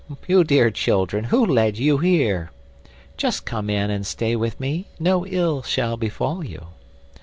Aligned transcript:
you 0.25 0.43
dear 0.43 0.71
children, 0.71 1.25
who 1.25 1.45
led 1.45 1.77
you 1.77 1.99
here? 1.99 2.49
Just 3.17 3.45
come 3.45 3.69
in 3.69 3.91
and 3.91 4.03
stay 4.03 4.35
with 4.35 4.59
me, 4.59 4.87
no 4.99 5.27
ill 5.27 5.61
shall 5.61 5.95
befall 5.95 6.43
you." 6.43 6.69